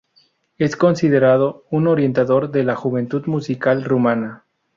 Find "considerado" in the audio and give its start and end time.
0.75-1.63